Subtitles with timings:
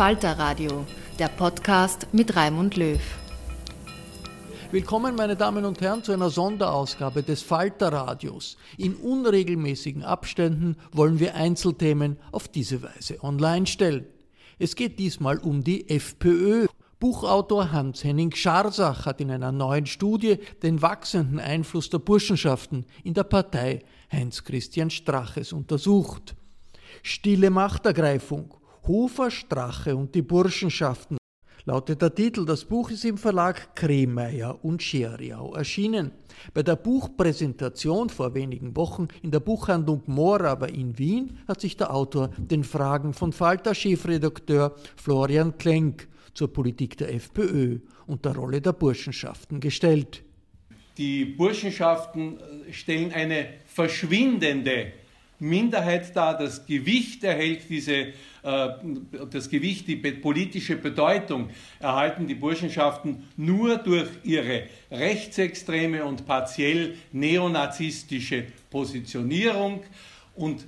[0.00, 0.86] Falter Radio,
[1.18, 3.02] der Podcast mit Raimund Löw.
[4.70, 8.56] Willkommen, meine Damen und Herren, zu einer Sonderausgabe des Falter Radios.
[8.78, 14.06] In unregelmäßigen Abständen wollen wir Einzelthemen auf diese Weise online stellen.
[14.58, 16.66] Es geht diesmal um die FPÖ.
[16.98, 23.24] Buchautor Hans-Henning Scharsach hat in einer neuen Studie den wachsenden Einfluss der Burschenschaften in der
[23.24, 26.36] Partei Heinz-Christian Straches untersucht.
[27.02, 28.54] Stille Machtergreifung,
[28.90, 31.16] Hofer, Strache und die Burschenschaften
[31.64, 32.44] lautet der Titel.
[32.44, 36.10] Das Buch ist im Verlag Kremeyer und Scheriau erschienen.
[36.54, 41.94] Bei der Buchpräsentation vor wenigen Wochen in der Buchhandlung Moraber in Wien hat sich der
[41.94, 48.72] Autor den Fragen von Falter-Chefredakteur Florian Klenk zur Politik der FPÖ und der Rolle der
[48.72, 50.24] Burschenschaften gestellt.
[50.98, 52.40] Die Burschenschaften
[52.72, 54.94] stellen eine verschwindende
[55.40, 56.38] Minderheit dar.
[56.38, 58.12] Das Gewicht erhält diese, äh,
[59.30, 68.44] das Gewicht, die politische Bedeutung erhalten die Burschenschaften nur durch ihre rechtsextreme und partiell neonazistische
[68.70, 69.82] Positionierung
[70.34, 70.66] und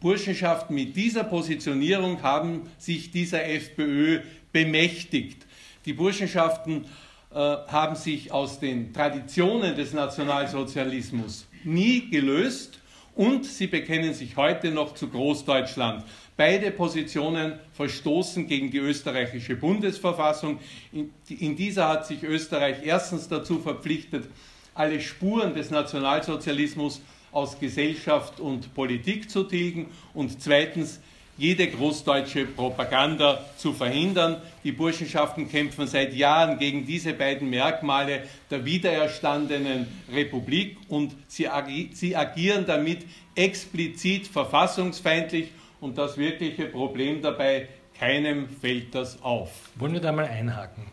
[0.00, 4.20] Burschenschaften mit dieser Positionierung haben sich dieser FPÖ
[4.52, 5.46] bemächtigt.
[5.84, 6.84] Die Burschenschaften
[7.30, 12.78] äh, haben sich aus den Traditionen des Nationalsozialismus nie gelöst
[13.18, 16.04] und sie bekennen sich heute noch zu Großdeutschland.
[16.36, 20.60] Beide Positionen verstoßen gegen die österreichische Bundesverfassung.
[20.92, 24.28] In, dieser hat sich Österreich erstens dazu verpflichtet,
[24.72, 27.00] alle Spuren des Nationalsozialismus
[27.32, 31.00] aus Gesellschaft und Politik zu tilgen und zweitens
[31.38, 34.42] jede großdeutsche Propaganda zu verhindern.
[34.64, 41.90] Die Burschenschaften kämpfen seit Jahren gegen diese beiden Merkmale der wiedererstandenen Republik und sie, agi
[41.94, 43.06] sie agieren damit
[43.36, 45.50] explizit verfassungsfeindlich
[45.80, 49.50] und das wirkliche Problem dabei, keinem fällt das auf.
[49.76, 50.84] Wollen wir da mal einhaken?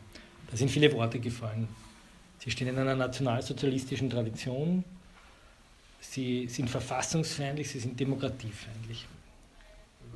[0.50, 1.68] Da sind viele Worte gefallen.
[2.38, 4.84] Sie stehen in einer nationalsozialistischen Tradition,
[6.00, 9.08] sie sind verfassungsfeindlich, sie sind demokratiefeindlich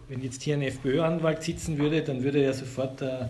[0.09, 3.21] wenn jetzt hier ein FPÖ-Anwalt sitzen würde, dann würde er sofort äh,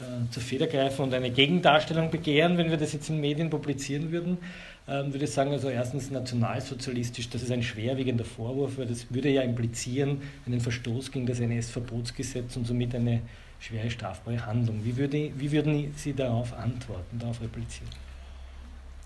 [0.00, 4.12] äh, zur Feder greifen und eine Gegendarstellung begehren, wenn wir das jetzt in Medien publizieren
[4.12, 4.38] würden.
[4.86, 9.42] Ähm, würde sagen, also erstens nationalsozialistisch, das ist ein schwerwiegender Vorwurf, weil das würde ja
[9.42, 13.22] implizieren einen Verstoß gegen das NS-Verbotsgesetz und somit eine
[13.58, 14.84] schwere strafbare Handlung.
[14.84, 17.90] Wie, würde, wie würden Sie darauf antworten, darauf replizieren?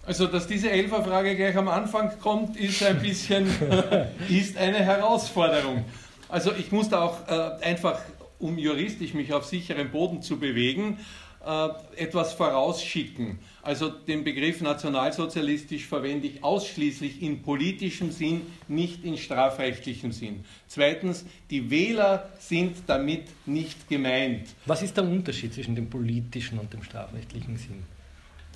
[0.04, 3.46] Also, dass diese Elferfrage gleich am Anfang kommt, ist ein bisschen
[4.28, 5.84] ist eine Herausforderung.
[6.32, 8.00] Also ich muss da auch äh, einfach,
[8.38, 10.96] um juristisch mich auf sicherem Boden zu bewegen,
[11.44, 11.68] äh,
[12.02, 13.38] etwas vorausschicken.
[13.60, 20.46] Also den Begriff nationalsozialistisch verwende ich ausschließlich in politischem Sinn, nicht in strafrechtlichem Sinn.
[20.68, 24.48] Zweitens, die Wähler sind damit nicht gemeint.
[24.64, 27.84] Was ist der Unterschied zwischen dem politischen und dem strafrechtlichen Sinn?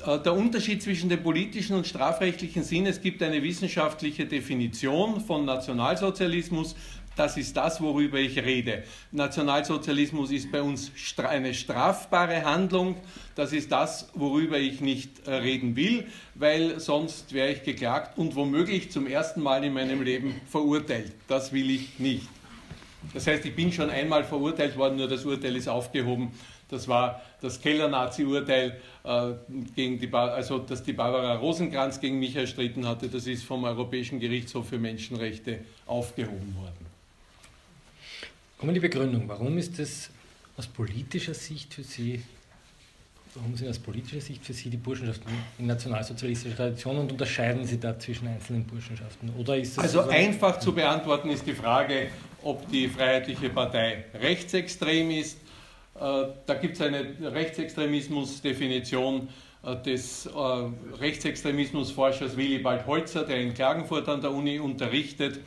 [0.05, 5.45] Äh, der Unterschied zwischen dem politischen und strafrechtlichen Sinn, es gibt eine wissenschaftliche Definition von
[5.45, 6.75] Nationalsozialismus,
[7.17, 8.85] das ist das, worüber ich rede.
[9.11, 12.97] Nationalsozialismus ist bei uns eine strafbare Handlung.
[13.35, 18.37] Das ist das, worüber ich nicht äh, reden will, weil sonst wäre ich geklagt und
[18.37, 21.13] womöglich zum ersten Mal in meinem Leben verurteilt.
[21.27, 22.29] Das will ich nicht.
[23.15, 26.33] Das heißt, ich bin schon einmal verurteilt worden, nur das Urteil ist aufgehoben.
[26.69, 33.09] Das war das Keller-Nazi-Urteil, äh, also das die Barbara Rosenkranz gegen mich erstritten hatte.
[33.09, 36.86] Das ist vom Europäischen Gerichtshof für Menschenrechte aufgehoben worden.
[38.59, 39.29] Kommen die Begründung.
[39.29, 40.09] Warum ist das
[40.57, 42.23] aus politischer Sicht für Sie,
[43.35, 47.79] warum sind aus politischer Sicht für Sie die Burschenschaften in nationalsozialistischer Tradition und unterscheiden Sie
[47.79, 49.29] da zwischen einzelnen Burschenschaften?
[49.39, 52.09] Oder ist das also so einfach zu beantworten ist die Frage,
[52.43, 55.37] ob die Freiheitliche Partei rechtsextrem ist.
[55.95, 59.29] Äh, da gibt es eine Rechtsextremismusdefinition
[59.75, 60.31] des äh,
[61.01, 65.41] Rechtsextremismusforschers Willibald Holzer, der in Klagenfurt an der Uni unterrichtet.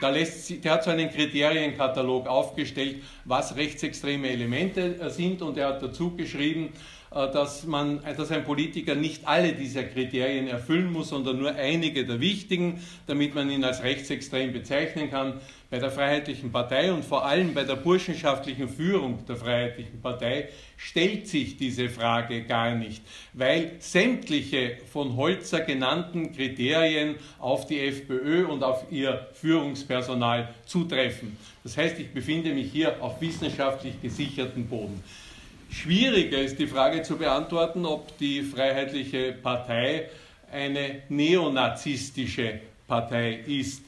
[0.00, 5.68] Da lässt, der hat so einen Kriterienkatalog aufgestellt, was rechtsextreme Elemente äh, sind und er
[5.68, 11.10] hat dazu geschrieben, äh, dass, man, dass ein Politiker nicht alle dieser Kriterien erfüllen muss,
[11.10, 15.40] sondern nur einige der wichtigen, damit man ihn als rechtsextrem bezeichnen kann.
[15.70, 21.28] Bei der Freiheitlichen Partei und vor allem bei der burschenschaftlichen Führung der Freiheitlichen Partei stellt
[21.28, 23.02] sich diese Frage gar nicht,
[23.32, 31.36] weil sämtliche von Holzer genannten Kriterien auf die FPÖ und auf ihr Führungspersonal zutreffen.
[31.62, 35.02] Das heißt, ich befinde mich hier auf wissenschaftlich gesicherten Boden.
[35.74, 40.08] Schwieriger ist die Frage zu beantworten, ob die Freiheitliche Partei
[40.52, 43.82] eine neonazistische Partei ist.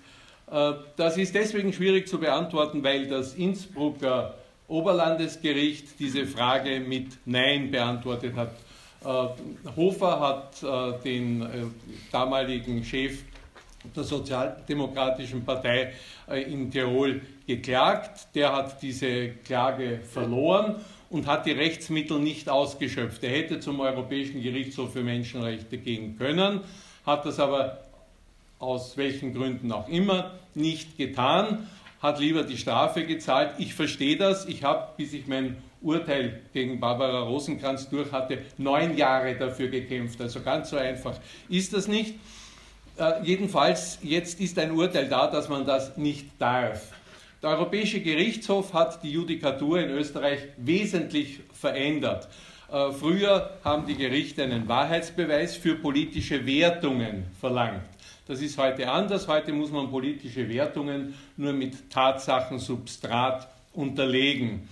[0.51, 4.35] Äh, das ist deswegen schwierig zu beantworten, weil das Innsbrucker
[4.67, 8.51] Oberlandesgericht diese Frage mit Nein beantwortet hat.
[9.05, 11.73] Äh, Hofer hat äh, den
[12.11, 13.23] damaligen Chef
[13.95, 15.93] der Sozialdemokratischen Partei
[16.27, 18.35] in Tirol geklagt.
[18.35, 20.75] Der hat diese Klage verloren
[21.11, 23.23] und hat die Rechtsmittel nicht ausgeschöpft.
[23.25, 26.61] Er hätte zum Europäischen Gerichtshof für Menschenrechte gehen können,
[27.05, 27.83] hat das aber
[28.59, 31.69] aus welchen Gründen auch immer nicht getan,
[32.01, 33.55] hat lieber die Strafe gezahlt.
[33.59, 34.47] Ich verstehe das.
[34.47, 40.21] Ich habe, bis ich mein Urteil gegen Barbara Rosenkranz durch hatte, neun Jahre dafür gekämpft.
[40.21, 41.15] Also ganz so einfach
[41.49, 42.15] ist das nicht.
[42.99, 46.93] Äh, jedenfalls, jetzt ist ein Urteil da, dass man das nicht darf.
[47.47, 52.27] Der Europäische Gerichtshof hat die Judikatur in Österreich wesentlich verändert.
[52.73, 57.85] Äh, früher haben die Gerichte einen Wahrheitsbeweis für politische Wertungen verlangt.
[58.27, 59.29] Das ist heute anders.
[59.29, 64.69] Heute muss man politische Wertungen nur mit Tatsachensubstrat unterlegen.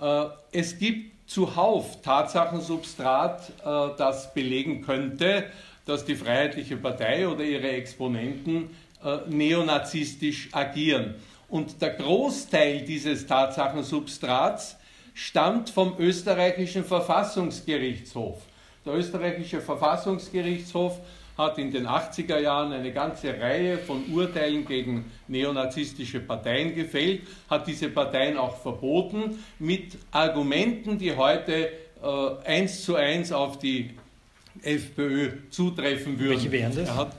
[0.00, 5.46] Äh, es gibt zuhauf Tatsachensubstrat, äh, das belegen könnte,
[5.84, 8.70] dass die Freiheitliche Partei oder ihre Exponenten
[9.28, 11.14] neonazistisch agieren.
[11.48, 14.76] Und der Großteil dieses Tatsachensubstrats
[15.14, 18.42] stammt vom österreichischen Verfassungsgerichtshof.
[18.84, 21.00] Der österreichische Verfassungsgerichtshof
[21.36, 27.66] hat in den 80er Jahren eine ganze Reihe von Urteilen gegen neonazistische Parteien gefällt, hat
[27.66, 31.70] diese Parteien auch verboten mit Argumenten, die heute
[32.02, 33.90] äh, eins zu eins auf die
[34.62, 36.30] FPÖ zutreffen würden.
[36.30, 36.94] Welche wären das?
[36.94, 37.12] Hat,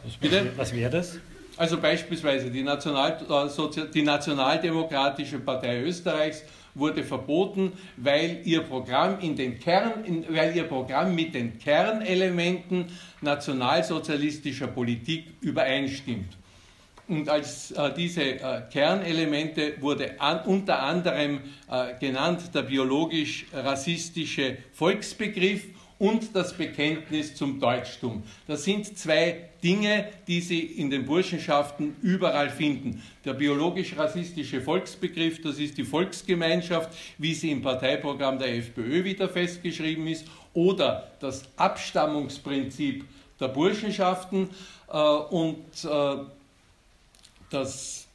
[0.58, 1.18] Was wäre das?
[1.60, 9.36] Also beispielsweise die, National, äh, die Nationaldemokratische Partei Österreichs wurde verboten, weil ihr Programm, in
[9.36, 12.86] den Kern, in, weil ihr Programm mit den Kernelementen
[13.20, 16.38] nationalsozialistischer Politik übereinstimmt.
[17.10, 25.66] Und als äh, diese äh, Kernelemente wurde an, unter anderem äh, genannt der biologisch-rassistische Volksbegriff
[26.00, 28.24] und das Bekenntnis zum Deutschtum.
[28.48, 33.04] Das sind zwei Dinge, die Sie in den Burschenschaften überall finden.
[33.26, 40.08] Der biologisch-rassistische Volksbegriff, das ist die Volksgemeinschaft, wie sie im Parteiprogramm der FPÖ wieder festgeschrieben
[40.08, 43.06] ist, oder das Abstammungsprinzip
[43.40, 44.50] der Burschenschaften
[44.92, 46.18] äh, und äh,
[47.50, 48.09] das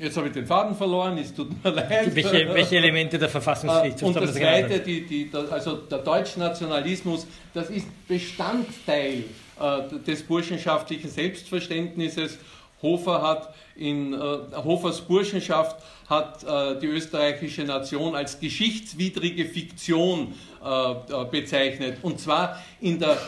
[0.00, 2.14] Jetzt habe ich den Faden verloren, es tut mir leid.
[2.14, 4.02] Welche, welche Elemente der Verfassungspflicht?
[4.02, 9.24] Und das Zweite, die, die, also der Deutschnationalismus, das ist Bestandteil
[9.60, 12.38] äh, des burschenschaftlichen Selbstverständnisses.
[12.82, 20.34] Hofer hat in äh, Hofers Burschenschaft hat äh, die österreichische Nation als geschichtswidrige Fiktion
[20.64, 21.98] äh, äh, bezeichnet.
[22.02, 23.18] Und zwar in der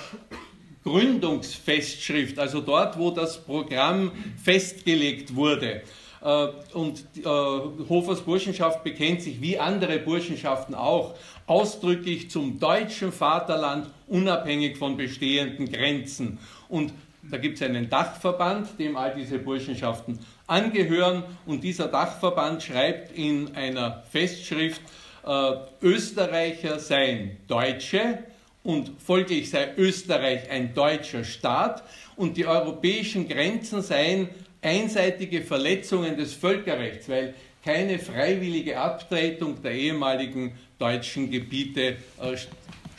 [0.84, 4.12] Gründungsfestschrift, also dort, wo das Programm
[4.42, 5.82] festgelegt wurde.
[6.22, 11.14] Äh, und äh, Hofers Burschenschaft bekennt sich, wie andere Burschenschaften auch,
[11.46, 16.38] ausdrücklich zum deutschen Vaterland, unabhängig von bestehenden Grenzen.
[16.68, 21.24] Und da gibt es einen Dachverband, dem all diese Burschenschaften angehören.
[21.46, 24.80] Und dieser Dachverband schreibt in einer Festschrift,
[25.26, 28.18] äh, Österreicher seien Deutsche
[28.62, 31.82] und folglich sei Österreich ein deutscher Staat
[32.16, 34.28] und die europäischen Grenzen seien
[34.62, 37.34] einseitige Verletzungen des Völkerrechts, weil
[37.64, 42.36] keine freiwillige Abtretung der ehemaligen deutschen Gebiete äh,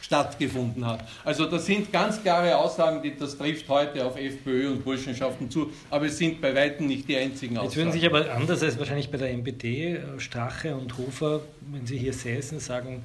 [0.01, 1.07] stattgefunden hat.
[1.23, 5.71] Also das sind ganz klare Aussagen, die das trifft heute auf FPÖ und Burschenschaften zu,
[5.89, 7.69] aber es sind bei weitem nicht die einzigen Aussagen.
[7.69, 11.85] Jetzt würden sich aber anders als wahrscheinlich bei der MPD, äh, Strache und Hofer, wenn
[11.85, 13.03] sie hier säßen, sagen,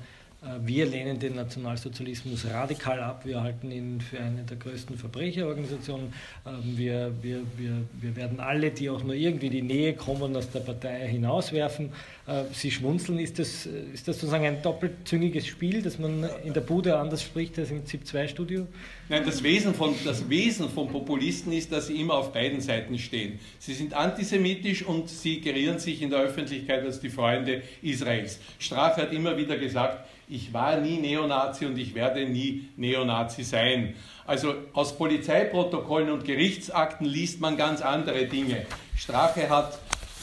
[0.60, 3.22] wir lehnen den Nationalsozialismus radikal ab.
[3.24, 6.12] Wir halten ihn für eine der größten Verbrecherorganisationen.
[6.46, 10.50] Ähm, wir, wir, wir, wir werden alle, die auch nur irgendwie die Nähe kommen, aus
[10.50, 11.90] der Partei hinauswerfen.
[12.26, 13.18] Äh, Sie schmunzeln.
[13.18, 17.58] Ist das, ist das sozusagen ein doppelzüngiges Spiel, dass man in der Bude anders spricht
[17.58, 18.66] als im ZIP-2-Studio?
[19.08, 22.98] Nein, das Wesen, von, das Wesen von Populisten ist, dass sie immer auf beiden Seiten
[22.98, 23.38] stehen.
[23.58, 28.40] Sie sind antisemitisch und sie gerieren sich in der Öffentlichkeit als die Freunde Israels.
[28.58, 33.94] Strache hat immer wieder gesagt, ich war nie Neonazi und ich werde nie Neonazi sein.
[34.26, 38.66] Also aus Polizeiprotokollen und Gerichtsakten liest man ganz andere Dinge.
[38.96, 39.78] Strache hat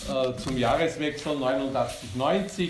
[0.09, 2.69] äh, zum Jahreswechsel 89-90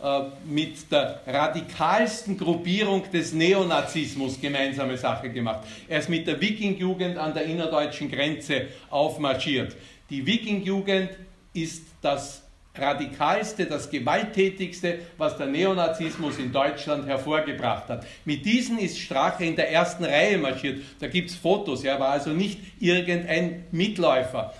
[0.00, 5.66] äh, mit der radikalsten Gruppierung des Neonazismus gemeinsame Sache gemacht.
[5.88, 9.74] Er ist mit der Wikingjugend an der innerdeutschen Grenze aufmarschiert.
[10.10, 11.10] Die Wikingjugend
[11.52, 12.47] ist das
[12.80, 18.06] radikalste, das gewalttätigste, was der Neonazismus in Deutschland hervorgebracht hat.
[18.24, 20.82] Mit diesen ist Strache in der ersten Reihe marschiert.
[21.00, 21.84] Da gibt es Fotos.
[21.84, 24.52] Er war also nicht irgendein Mitläufer.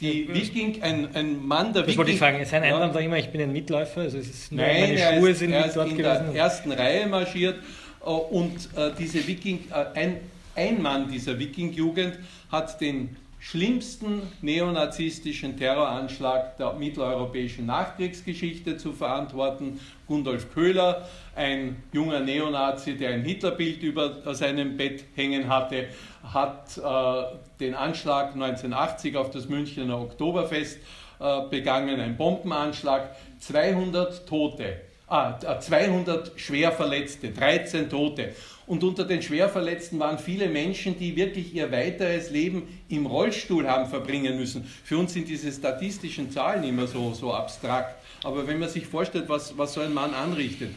[0.00, 2.42] Die Wiking, ein, ein Mann der Das wollte ich fragen.
[2.46, 4.00] Sein Einwand war immer, ich bin ein Mitläufer.
[4.02, 6.32] Also es ist nur Nein, meine Schuhe ist, sind er ist dort in gewesen.
[6.32, 7.56] der ersten Reihe marschiert
[8.00, 10.16] äh, und äh, diese Viking, äh, ein,
[10.54, 12.18] ein Mann dieser Wiking-Jugend
[12.50, 19.80] hat den schlimmsten neonazistischen Terroranschlag der mitteleuropäischen Nachkriegsgeschichte zu verantworten.
[20.06, 25.88] Gundolf Köhler, ein junger Neonazi, der ein Hitlerbild über seinem Bett hängen hatte,
[26.22, 30.78] hat äh, den Anschlag 1980 auf das Münchner Oktoberfest
[31.18, 38.34] äh, begangen, ein Bombenanschlag, 200 Tote, ah, 200 äh, Schwerverletzte, 13 Tote.
[38.70, 43.90] Und unter den Schwerverletzten waren viele Menschen, die wirklich ihr weiteres Leben im Rollstuhl haben
[43.90, 44.62] verbringen müssen.
[44.84, 47.96] Für uns sind diese statistischen Zahlen immer so, so abstrakt.
[48.22, 50.72] Aber wenn man sich vorstellt, was, was so ein Mann anrichtet.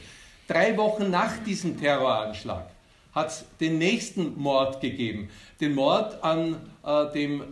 [0.48, 2.66] Drei Wochen nach diesem Terroranschlag
[3.14, 5.30] hat es den nächsten Mord gegeben.
[5.62, 7.44] Den Mord an äh, dem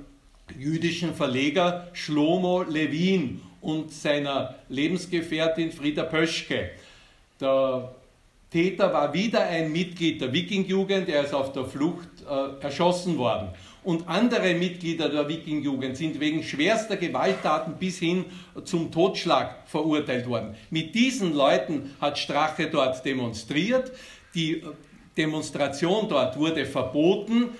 [0.58, 6.72] jüdischen Verleger Shlomo Levin und seiner Lebensgefährtin Frieda Pöschke.
[7.40, 7.94] Der
[8.52, 13.48] Täter war wieder ein Mitglied der Wikingjugend, er ist auf der Flucht äh, erschossen worden.
[13.82, 18.26] Und andere Mitglieder der Wikingjugend sind wegen schwerster Gewalttaten bis hin
[18.66, 20.56] zum Totschlag verurteilt worden.
[20.70, 23.94] Mit diesen Leuten hat Strache dort demonstriert.
[24.36, 24.64] Die äh,
[25.16, 27.52] Demonstration dort wurde verboten.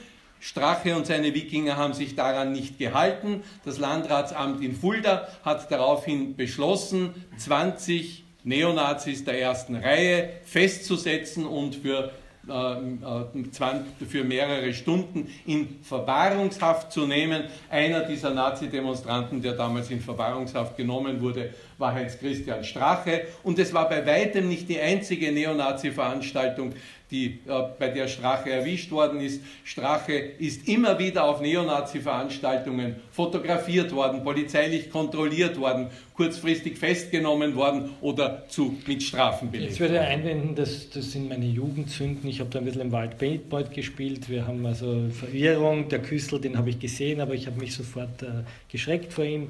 [0.42, 3.44] Strache und seine Wikinger haben sich daran nicht gehalten.
[3.64, 12.12] Das Landratsamt in Fulda hat daraufhin beschlossen, 20 Neonazis der ersten Reihe festzusetzen und für,
[12.48, 17.44] äh, äh für mehrere Stunden in Verwahrungshaft zu nehmen.
[17.70, 23.28] Einer dieser Nazi-Demonstranten, der damals in Verwahrungshaft genommen wurde, war Heinz Christian Strache.
[23.44, 26.74] Und es war bei weitem nicht die einzige Neonazi-Veranstaltung,
[27.12, 29.42] die, äh, bei der Strache erwischt worden ist.
[29.64, 38.44] Strache ist immer wieder auf Neonazi-Veranstaltungen fotografiert worden, polizeilich kontrolliert worden, kurzfristig festgenommen worden oder
[38.48, 39.74] zu, mit Strafen belegt.
[39.74, 42.30] Ich würde einwenden, dass das sind meine Jugendsünden.
[42.30, 44.30] Ich habe da ein bisschen im Wald Paintball gespielt.
[44.30, 48.22] Wir haben also Verirrung, der Küssel, den habe ich gesehen, aber ich habe mich sofort
[48.22, 49.50] äh, geschreckt vor ihm.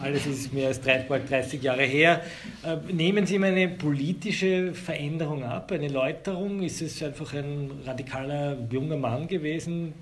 [0.00, 2.22] Alles ist mehr als 30 Jahre her.
[2.64, 6.62] Äh, nehmen Sie mal eine politische Veränderung ab, eine Läuterung?
[6.62, 9.92] Ist es einfach ein radikaler junger Mann gewesen,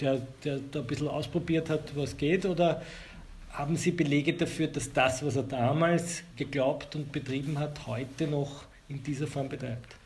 [0.00, 2.44] der, der da ein bisschen ausprobiert hat, was geht?
[2.44, 2.82] Oder
[3.50, 8.64] haben Sie Belege dafür, dass das, was er damals geglaubt und betrieben hat, heute noch
[8.88, 9.96] in dieser Form betreibt?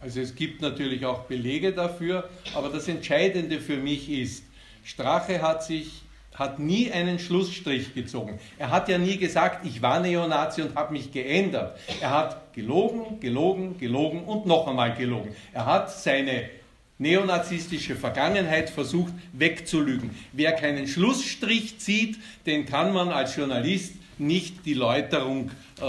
[0.00, 4.44] Also es gibt natürlich auch Belege dafür, aber das Entscheidende für mich ist,
[4.82, 6.02] Strache hat sich
[6.40, 8.40] hat nie einen Schlussstrich gezogen.
[8.58, 11.78] Er hat ja nie gesagt, ich war Neonazi und habe mich geändert.
[12.00, 15.36] Er hat gelogen, gelogen, gelogen und noch einmal gelogen.
[15.52, 16.48] Er hat seine
[16.96, 20.10] neonazistische Vergangenheit versucht wegzulügen.
[20.32, 22.16] Wer keinen Schlussstrich zieht,
[22.46, 25.82] den kann man als Journalist nicht die Läuterung äh,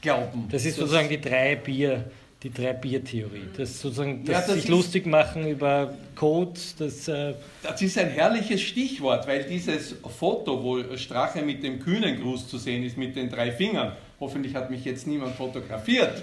[0.00, 0.48] glauben.
[0.50, 2.10] Das ist sozusagen die drei Bier
[2.42, 3.48] die Drei-Bier-Theorie.
[3.56, 6.74] Das sozusagen das ja, das sich lustig machen über Codes.
[6.76, 12.20] Das, äh das ist ein herrliches Stichwort, weil dieses Foto, wo Strache mit dem kühnen
[12.20, 16.22] Gruß zu sehen ist, mit den drei Fingern, hoffentlich hat mich jetzt niemand fotografiert.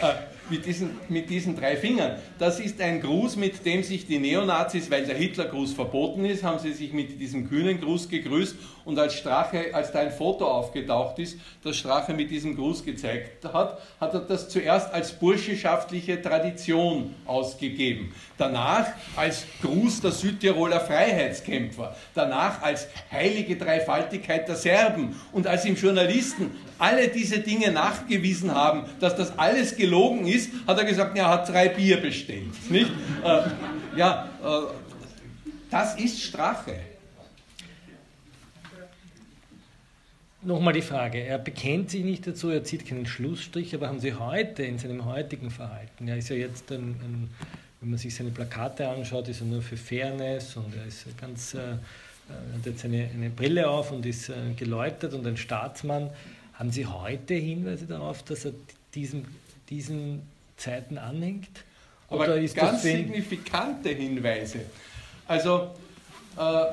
[0.48, 2.18] Mit diesen, mit diesen drei Fingern.
[2.38, 6.60] Das ist ein Gruß, mit dem sich die Neonazis, weil der Hitlergruß verboten ist, haben
[6.60, 11.18] sie sich mit diesem kühnen Gruß gegrüßt und als Strache, als da ein Foto aufgetaucht
[11.18, 17.12] ist, das Strache mit diesem Gruß gezeigt hat, hat er das zuerst als burschenschaftliche Tradition
[17.24, 18.14] ausgegeben.
[18.38, 18.86] Danach
[19.16, 21.96] als Gruß der Südtiroler Freiheitskämpfer.
[22.14, 25.20] Danach als heilige Dreifaltigkeit der Serben.
[25.32, 30.35] Und als ihm Journalisten alle diese Dinge nachgewiesen haben, dass das alles gelogen ist,
[30.66, 32.54] hat er gesagt, er hat drei Bier bestellt.
[32.70, 32.90] Nicht?
[33.24, 33.42] Äh,
[33.96, 34.74] ja, äh,
[35.70, 36.76] das ist Strache.
[40.42, 44.14] Nochmal die Frage, er bekennt sich nicht dazu, er zieht keinen Schlussstrich, aber haben Sie
[44.14, 47.30] heute in seinem heutigen Verhalten, er ist ja jetzt ein, ein
[47.80, 51.54] wenn man sich seine Plakate anschaut, ist er nur für Fairness und er ist ganz,
[51.54, 56.10] äh, hat jetzt eine, eine Brille auf und ist äh, geläutert und ein Staatsmann.
[56.54, 58.52] Haben Sie heute Hinweise darauf, dass er
[58.94, 59.26] diesen,
[59.70, 60.22] diesen
[60.56, 61.64] Zeiten anhängt?
[62.08, 64.60] Oder Aber ganz signifikante Hinweise.
[65.26, 65.74] Also
[66.36, 66.64] äh,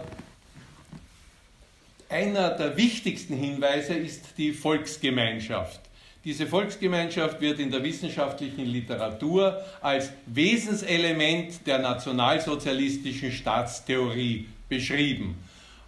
[2.10, 5.82] einer der wichtigsten Hinweise ist die Volksgemeinschaft.
[6.24, 15.36] Diese Volksgemeinschaft wird in der wissenschaftlichen Literatur als Wesenselement der nationalsozialistischen Staatstheorie beschrieben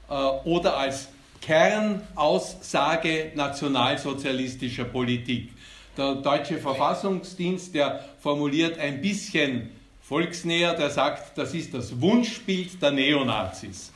[0.09, 1.07] äh, oder als
[1.39, 5.51] Kernaussage nationalsozialistischer Politik.
[5.97, 9.69] Der deutsche Verfassungsdienst, der formuliert ein bisschen
[10.01, 13.93] volksnäher, der sagt, das ist das Wunschbild der Neonazis.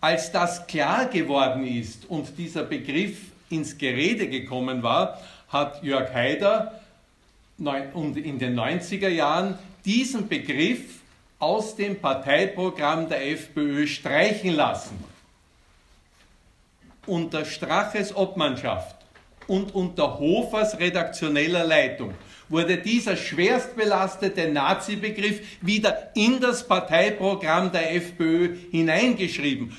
[0.00, 3.18] Als das klar geworden ist und dieser Begriff
[3.50, 6.80] ins Gerede gekommen war, hat Jörg Haider
[7.58, 11.00] in den 90er Jahren diesen Begriff
[11.38, 15.04] aus dem Parteiprogramm der FPÖ streichen lassen.
[17.06, 19.01] Unter Straches Obmannschaft
[19.46, 22.14] und unter Hofers redaktioneller Leitung
[22.48, 29.76] wurde dieser schwerst belastete Nazi-Begriff wieder in das Parteiprogramm der FPÖ hineingeschrieben.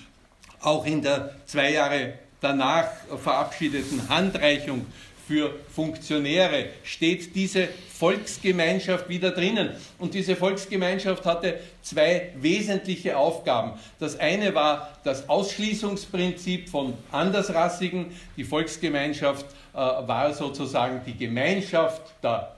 [0.62, 2.88] Auch in der zwei Jahre danach
[3.22, 4.86] verabschiedeten Handreichung
[5.28, 9.70] für Funktionäre steht diese Volksgemeinschaft wieder drinnen.
[9.98, 13.80] Und diese Volksgemeinschaft hatte zwei wesentliche Aufgaben.
[14.00, 18.08] Das eine war das Ausschließungsprinzip von Andersrassigen.
[18.36, 22.58] Die Volksgemeinschaft äh, war sozusagen die Gemeinschaft der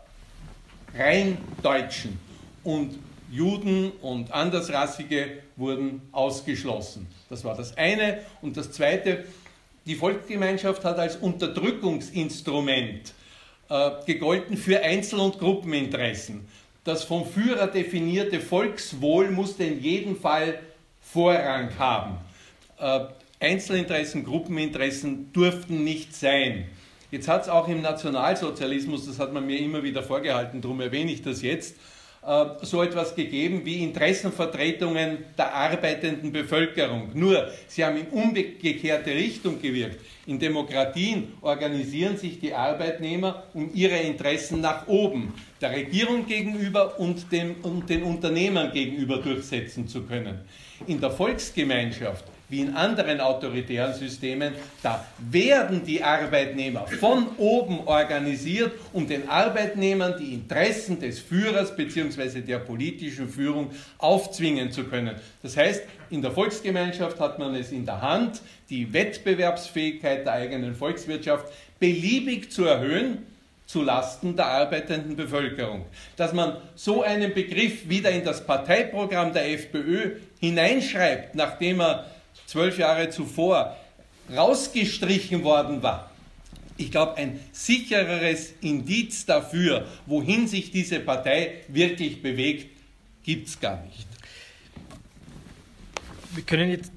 [0.98, 2.20] rein Deutschen.
[2.64, 2.98] Und
[3.32, 7.08] Juden und Andersrassige wurden ausgeschlossen.
[7.30, 8.20] Das war das eine.
[8.42, 9.26] Und das zweite,
[9.86, 13.14] die Volksgemeinschaft hat als Unterdrückungsinstrument
[13.70, 16.48] äh, gegolten für Einzel- und Gruppeninteressen.
[16.84, 20.60] Das vom Führer definierte Volkswohl musste in jedem Fall
[21.02, 22.18] Vorrang haben.
[22.80, 23.06] Äh,
[23.40, 26.66] Einzelinteressen, Gruppeninteressen durften nicht sein.
[27.12, 31.12] Jetzt hat es auch im Nationalsozialismus, das hat man mir immer wieder vorgehalten, darum erwähne
[31.12, 31.76] ich das jetzt,
[32.62, 37.12] so etwas gegeben wie Interessenvertretungen der arbeitenden Bevölkerung.
[37.14, 40.00] Nur, sie haben in umgekehrte Richtung gewirkt.
[40.26, 47.32] In Demokratien organisieren sich die Arbeitnehmer, um ihre Interessen nach oben, der Regierung gegenüber und,
[47.32, 50.40] dem, und den Unternehmern gegenüber durchsetzen zu können.
[50.88, 58.72] In der Volksgemeinschaft wie in anderen autoritären Systemen, da werden die Arbeitnehmer von oben organisiert,
[58.94, 62.40] um den Arbeitnehmern die Interessen des Führers bzw.
[62.42, 65.16] der politischen Führung aufzwingen zu können.
[65.44, 70.76] Das heißt, in der Volksgemeinschaft hat man es in der Hand, die Wettbewerbsfähigkeit der eigenen
[70.76, 73.26] Volkswirtschaft beliebig zu erhöhen,
[73.66, 75.86] zu Lasten der arbeitenden Bevölkerung.
[76.16, 82.06] Dass man so einen Begriff wieder in das Parteiprogramm der FPÖ hineinschreibt, nachdem er
[82.46, 83.76] zwölf Jahre zuvor
[84.36, 86.12] rausgestrichen worden war.
[86.78, 92.68] Ich glaube, ein sichereres Indiz dafür, wohin sich diese Partei wirklich bewegt,
[93.24, 94.08] gibt es gar nicht.
[96.34, 96.92] Wir können jetzt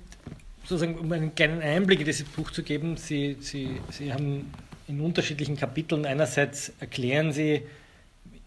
[0.64, 4.52] sozusagen, um einen kleinen Einblick in dieses Buch zu geben, Sie, Sie, Sie haben
[4.88, 7.62] in unterschiedlichen Kapiteln einerseits erklären Sie,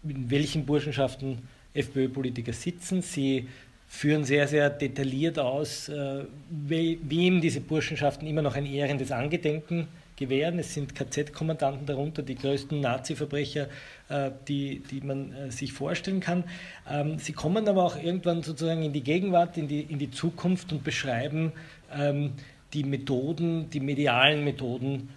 [0.04, 3.00] in welchen Burschenschaften FPÖ-Politiker sitzen.
[3.00, 3.48] Sie
[3.92, 10.58] führen sehr, sehr detailliert aus, äh, wem diese Burschenschaften immer noch ein ehrendes Angedenken gewähren.
[10.58, 13.68] Es sind KZ-Kommandanten darunter, die größten Nazi-Verbrecher,
[14.08, 16.44] äh, die, die man äh, sich vorstellen kann.
[16.90, 20.72] Ähm, sie kommen aber auch irgendwann sozusagen in die Gegenwart, in die, in die Zukunft
[20.72, 21.52] und beschreiben
[21.94, 22.32] ähm,
[22.72, 25.10] die Methoden, die medialen Methoden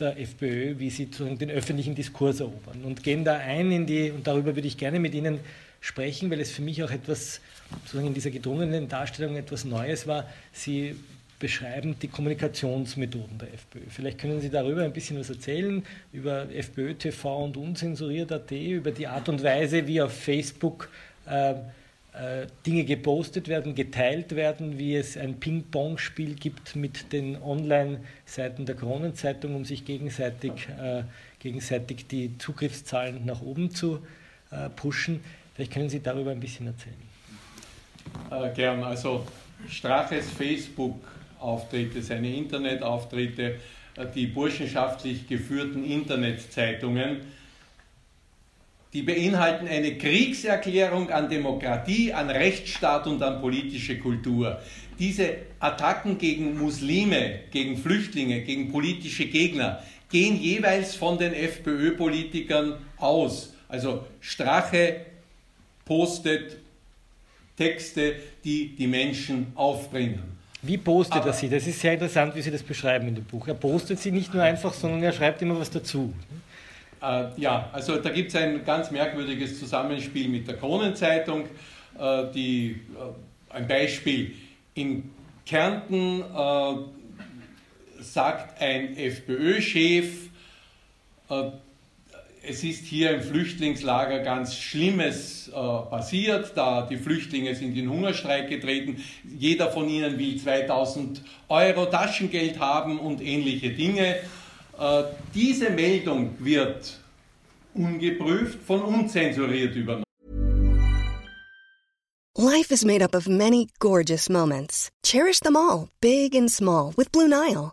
[0.00, 4.26] der FPÖ, wie sie den öffentlichen Diskurs erobern und gehen da ein in die, und
[4.26, 5.40] darüber würde ich gerne mit Ihnen
[5.80, 10.26] sprechen, weil es für mich auch etwas, sozusagen in dieser gedrungenen Darstellung etwas Neues war.
[10.52, 10.96] Sie
[11.38, 13.80] beschreiben die Kommunikationsmethoden der FPÖ.
[13.88, 19.06] Vielleicht können Sie darüber ein bisschen was erzählen, über FPÖ TV und unzensuriert.at, über die
[19.06, 20.88] Art und Weise, wie auf Facebook
[21.26, 21.54] äh,
[22.18, 28.74] äh, Dinge gepostet werden, geteilt werden, wie es ein Ping-Pong-Spiel gibt mit den Online-Seiten der
[28.74, 31.04] Kronenzeitung, um sich gegenseitig, äh,
[31.38, 34.00] gegenseitig die Zugriffszahlen nach oben zu
[34.50, 35.20] äh, pushen.
[35.54, 37.07] Vielleicht können Sie darüber ein bisschen erzählen.
[38.30, 38.82] Äh, gern.
[38.82, 39.26] Also
[39.68, 43.56] Straches Facebook-Auftritte, seine Internetauftritte,
[43.96, 47.20] äh, die burschenschaftlich geführten Internetzeitungen,
[48.92, 54.60] die beinhalten eine Kriegserklärung an Demokratie, an Rechtsstaat und an politische Kultur.
[54.98, 63.52] Diese Attacken gegen Muslime, gegen Flüchtlinge, gegen politische Gegner gehen jeweils von den FPÖ-Politikern aus.
[63.68, 65.02] Also Strache
[65.84, 66.56] postet
[67.58, 70.38] Texte, die die Menschen aufbringen.
[70.62, 71.48] Wie postet er sie?
[71.48, 73.46] Das ist sehr interessant, wie Sie das beschreiben in dem Buch.
[73.46, 76.12] Er postet sie nicht nur einfach, sondern er schreibt immer was dazu.
[77.00, 81.44] Äh, ja, also da gibt es ein ganz merkwürdiges Zusammenspiel mit der Kronenzeitung.
[81.98, 84.34] Äh, die, äh, ein Beispiel,
[84.74, 85.10] in
[85.46, 86.74] Kärnten äh,
[88.02, 90.28] sagt ein FPÖ-Chef,
[91.30, 91.50] äh,
[92.42, 98.48] es ist hier im Flüchtlingslager ganz Schlimmes äh, passiert, da die Flüchtlinge sind in Hungerstreik
[98.48, 99.02] getreten.
[99.38, 104.16] Jeder von ihnen will 2000 Euro Taschengeld haben und ähnliche Dinge.
[104.78, 105.02] Äh,
[105.34, 106.98] diese Meldung wird
[107.74, 110.04] ungeprüft von unzensuriert übernommen.
[112.36, 114.90] Life is made up of many gorgeous moments.
[115.02, 117.72] Cherish them all, big and small, with Blue Nile.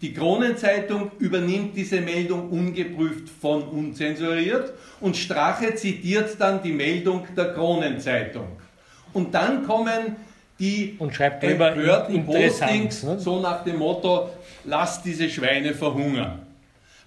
[0.00, 7.52] Die Kronenzeitung übernimmt diese Meldung ungeprüft von unzensuriert und Strache zitiert dann die Meldung der
[7.52, 8.46] Kronenzeitung.
[9.12, 10.16] Und dann kommen
[10.60, 13.18] die und schreibt empörten Postings ne?
[13.18, 14.30] so nach dem Motto,
[14.64, 16.42] lasst diese Schweine verhungern.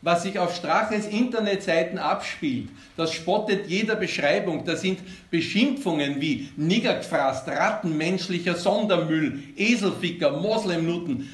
[0.04, 4.66] Was sich auf Straches Internetseiten abspielt, das spottet jeder Beschreibung.
[4.66, 5.00] Da sind
[5.30, 11.30] Beschimpfungen wie Niggergfraß, Rattenmenschlicher Sondermüll, Eselficker, Moslemnutten,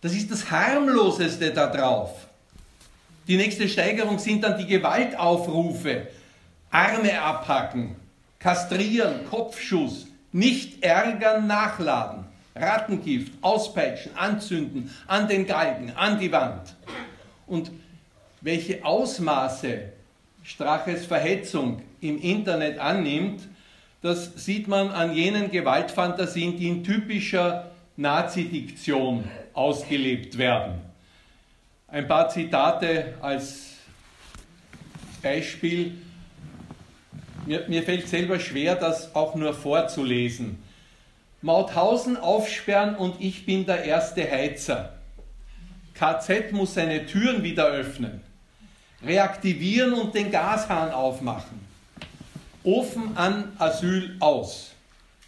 [0.00, 2.28] das ist das harmloseste da drauf.
[3.26, 6.06] Die nächste Steigerung sind dann die Gewaltaufrufe.
[6.70, 7.96] Arme abhacken,
[8.38, 16.74] kastrieren, Kopfschuss, nicht ärgern, nachladen, Rattengift, auspeitschen, anzünden, an den Galgen, an die Wand.
[17.46, 17.70] Und
[18.40, 19.92] welche Ausmaße
[20.44, 23.42] Straches Verhetzung im Internet annimmt,
[24.00, 29.24] das sieht man an jenen Gewaltfantasien, die in typischer Nazi-Diktion
[29.58, 30.80] ausgelebt werden.
[31.88, 33.72] Ein paar Zitate als
[35.20, 35.98] Beispiel.
[37.44, 40.62] Mir, mir fällt selber schwer, das auch nur vorzulesen.
[41.42, 44.94] Mauthausen aufsperren und ich bin der erste Heizer.
[45.94, 48.20] KZ muss seine Türen wieder öffnen.
[49.04, 51.66] Reaktivieren und den Gashahn aufmachen.
[52.62, 54.72] Ofen an, Asyl aus.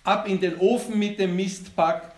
[0.05, 2.10] Ab in den Ofen mit dem Mistpack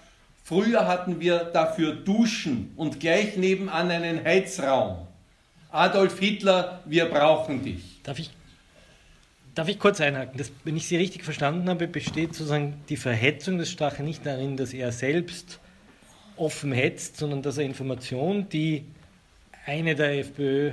[0.43, 5.07] Früher hatten wir dafür Duschen und gleich nebenan einen Heizraum.
[5.71, 8.01] Adolf Hitler, wir brauchen dich.
[8.03, 8.31] Darf ich,
[9.55, 10.37] darf ich kurz einhaken?
[10.37, 14.57] Das, wenn ich Sie richtig verstanden habe, besteht sozusagen die Verhetzung des Strache nicht darin,
[14.57, 15.61] dass er selbst
[16.37, 18.85] offen hetzt, sondern dass er Informationen, die
[19.65, 20.73] eine der FPÖ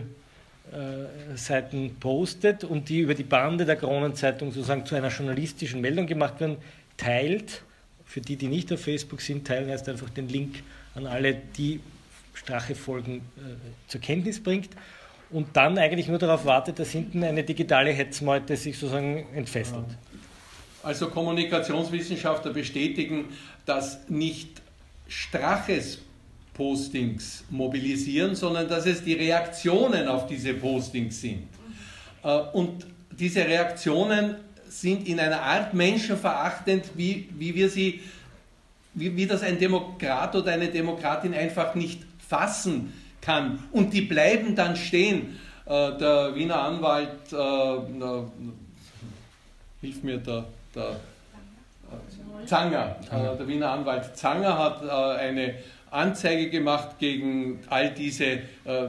[1.36, 6.39] Seiten postet und die über die Bande der Kronenzeitung sozusagen zu einer journalistischen Meldung gemacht
[6.39, 6.58] werden,
[6.97, 7.63] teilt
[8.09, 10.63] für die, die nicht auf Facebook sind, teilen erst einfach den Link
[10.95, 11.79] an alle, die
[12.33, 13.19] Strache-Folgen äh,
[13.87, 14.69] zur Kenntnis bringt
[15.29, 19.85] und dann eigentlich nur darauf wartet, dass hinten eine digitale Hetzmeute sich sozusagen entfesselt.
[20.81, 23.25] Also Kommunikationswissenschaftler bestätigen,
[23.67, 24.59] dass nicht
[25.07, 25.99] Straches
[26.55, 31.47] Postings mobilisieren, sondern dass es die Reaktionen auf diese Postings sind.
[32.23, 34.35] Äh, und diese Reaktionen
[34.69, 38.01] sind in einer Art menschenverachtend, wie, wie wir sie,
[38.93, 43.63] wie, wie das ein Demokrat oder eine Demokratin einfach nicht fassen kann.
[43.71, 45.39] Und die bleiben dann stehen.
[45.65, 48.23] Äh, der Wiener Anwalt, äh, äh,
[49.82, 55.55] hilf mir der, der äh, Zanger, äh, der Wiener Anwalt Zanger hat äh, eine
[55.91, 58.39] Anzeige gemacht gegen all diese äh,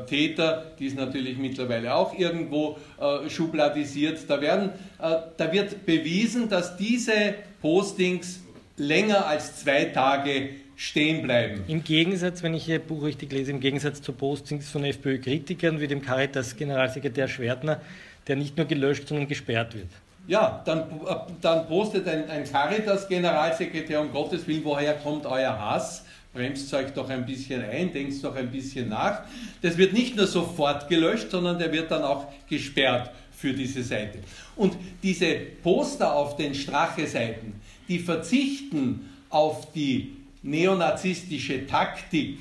[0.07, 4.19] Täter, die ist natürlich mittlerweile auch irgendwo äh, schubladisiert.
[4.29, 8.41] Da, werden, äh, da wird bewiesen, dass diese Postings
[8.77, 11.63] länger als zwei Tage stehen bleiben.
[11.69, 15.87] Im Gegensatz, wenn ich Ihr Buch richtig lese, im Gegensatz zu Postings von FPÖ-Kritikern wie
[15.87, 17.81] dem Caritas-Generalsekretär Schwertner,
[18.27, 19.89] der nicht nur gelöscht, sondern gesperrt wird.
[20.27, 26.05] Ja, dann, äh, dann postet ein, ein Caritas-Generalsekretär, um Gottes Willen, woher kommt euer Hass?
[26.33, 29.23] Bremst euch doch ein bisschen ein, denkt doch ein bisschen nach.
[29.63, 34.19] Das wird nicht nur sofort gelöscht, sondern der wird dann auch gesperrt für diese Seite.
[34.57, 37.55] Und diese Poster auf den Strache-Seiten,
[37.89, 42.39] die verzichten auf die neonazistische Taktik,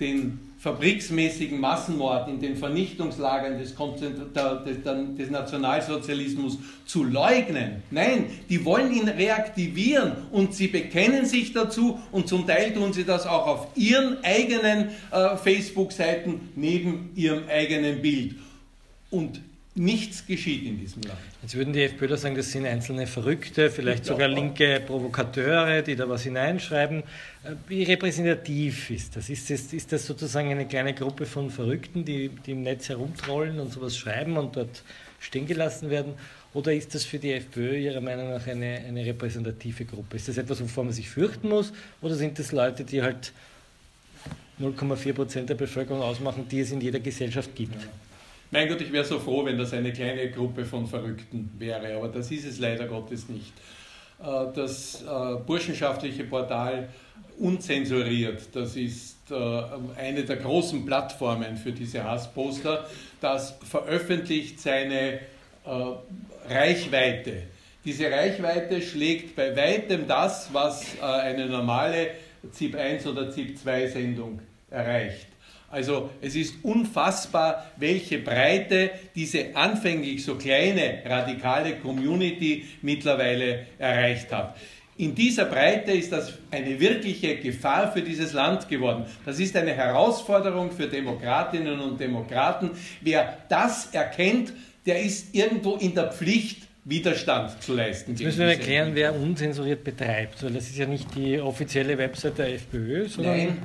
[0.00, 4.82] den fabriksmäßigen Massenmord in den Vernichtungslagern des, des,
[5.16, 7.84] des, Nationalsozialismus zu leugnen.
[7.92, 13.04] Nein, die wollen ihn reaktivieren und sie bekennen sich dazu und zum Teil tun sie
[13.04, 18.34] das auch auf ihren eigenen äh, Facebook-Seiten neben ihrem eigenen Bild.
[19.08, 19.40] Und
[19.78, 21.18] Nichts geschieht in diesem Land.
[21.42, 26.08] Jetzt würden die FPÖler sagen, das sind einzelne Verrückte, vielleicht sogar linke Provokateure, die da
[26.08, 27.00] was hineinschreiben.
[27.44, 29.28] Äh, wie repräsentativ ist das?
[29.28, 33.60] Ist das, ist das sozusagen eine kleine Gruppe von Verrückten, die, die im Netz herumtrollen
[33.60, 34.82] und sowas schreiben und dort
[35.20, 36.14] stehen gelassen werden?
[36.54, 40.16] Oder ist das für die FPÖ Ihrer Meinung nach eine, eine repräsentative Gruppe?
[40.16, 41.74] Ist das etwas, wovor man sich fürchten muss?
[42.00, 43.34] Oder sind das Leute, die halt
[44.58, 47.74] 0,4 Prozent der Bevölkerung ausmachen, die es in jeder Gesellschaft gibt?
[47.74, 47.88] Ja.
[48.50, 52.08] Mein Gott, ich wäre so froh, wenn das eine kleine Gruppe von Verrückten wäre, aber
[52.08, 53.52] das ist es leider Gottes nicht.
[54.20, 56.88] Äh, das äh, burschenschaftliche Portal
[57.38, 59.34] Unzensuriert, das ist äh,
[59.98, 62.86] eine der großen Plattformen für diese Hassposter,
[63.20, 65.20] das veröffentlicht seine
[66.48, 67.42] Reichweite.
[67.84, 72.10] Diese Reichweite schlägt bei weitem das, was eine normale
[72.52, 74.38] ZIP 1 oder ZIP 2 Sendung
[74.70, 75.26] erreicht.
[75.70, 84.56] Also es ist unfassbar, welche Breite diese anfänglich so kleine radikale Community mittlerweile erreicht hat.
[84.98, 89.04] In dieser Breite ist das eine wirkliche Gefahr für dieses Land geworden.
[89.26, 92.70] Das ist eine Herausforderung für Demokratinnen und Demokraten.
[93.02, 94.54] Wer das erkennt,
[94.86, 98.12] der ist irgendwo in der Pflicht, Widerstand zu leisten.
[98.12, 102.38] Jetzt müssen wir erklären, wer unzensuriert betreibt, weil das ist ja nicht die offizielle Website
[102.38, 103.36] der FPÖ, sondern.
[103.36, 103.58] Nein,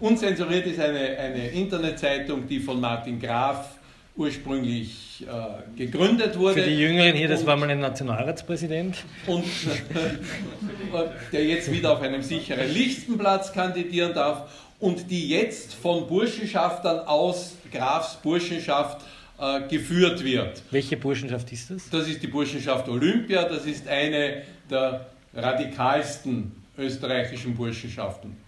[0.00, 3.78] Unzensuriert ist eine, eine Internetseitung, die von Martin Graf
[4.18, 6.62] ursprünglich äh, gegründet wurde.
[6.62, 8.96] Für die Jüngeren hier, das war mal ein Nationalratspräsident.
[9.26, 9.44] Und
[9.94, 17.00] äh, der jetzt wieder auf einem sicheren Listenplatz kandidieren darf und die jetzt von Burschenschaftern
[17.06, 19.04] aus Grafs Burschenschaft
[19.38, 20.62] äh, geführt wird.
[20.72, 21.88] Welche Burschenschaft ist das?
[21.90, 28.47] Das ist die Burschenschaft Olympia, das ist eine der radikalsten österreichischen Burschenschaften und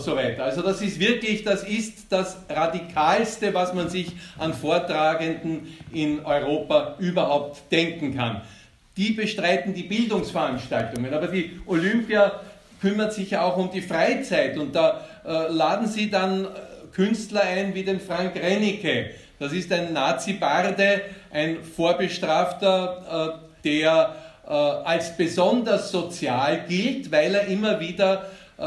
[0.00, 0.44] so weiter.
[0.44, 6.96] Also das ist wirklich, das ist das Radikalste, was man sich an Vortragenden in Europa
[6.98, 8.42] überhaupt denken kann.
[8.96, 12.40] Die bestreiten die Bildungsveranstaltungen, aber die Olympia
[12.80, 16.48] kümmert sich ja auch um die Freizeit und da äh, laden sie dann äh,
[16.94, 19.10] Künstler ein wie den Frank Rennicke.
[19.38, 24.14] Das ist ein Nazi-Barde, ein Vorbestrafter, äh, der
[24.46, 28.26] äh, als besonders sozial gilt, weil er immer wieder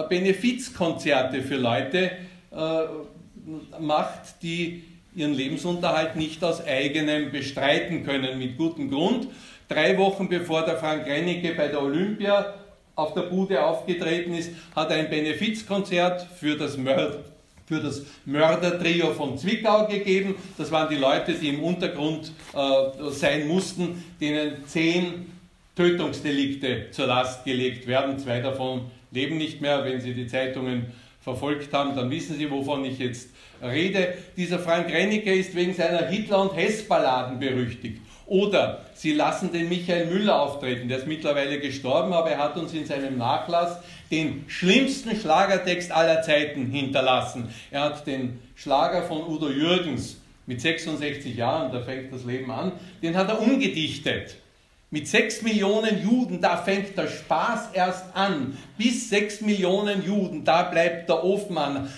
[0.09, 2.11] Benefizkonzerte für Leute
[2.51, 4.83] äh, macht, die
[5.15, 9.27] ihren Lebensunterhalt nicht aus eigenem bestreiten können, mit gutem Grund.
[9.67, 12.53] Drei Wochen bevor der Frank Rennicke bei der Olympia
[12.95, 17.19] auf der Bude aufgetreten ist, hat er ein Benefizkonzert für das, Mörd
[17.65, 20.35] für das Mördertrio von Zwickau gegeben.
[20.57, 25.31] Das waren die Leute, die im Untergrund äh, sein mussten, denen zehn
[25.75, 28.19] Tötungsdelikte zur Last gelegt werden.
[28.19, 29.85] Zwei davon leben nicht mehr.
[29.85, 30.87] Wenn Sie die Zeitungen
[31.21, 33.29] verfolgt haben, dann wissen Sie, wovon ich jetzt
[33.61, 34.13] rede.
[34.37, 38.01] Dieser Frank Rennicke ist wegen seiner Hitler- und Hess-Balladen berüchtigt.
[38.25, 42.73] Oder Sie lassen den Michael Müller auftreten, der ist mittlerweile gestorben, aber er hat uns
[42.73, 43.79] in seinem Nachlass
[44.11, 47.49] den schlimmsten Schlagertext aller Zeiten hinterlassen.
[47.71, 52.71] Er hat den Schlager von Udo Jürgens mit 66 Jahren, da fängt das Leben an,
[53.01, 54.35] den hat er umgedichtet.
[54.91, 58.57] Mit sechs Millionen Juden, da fängt der Spaß erst an.
[58.75, 61.89] Bis sechs Millionen Juden, da bleibt der Ofen an.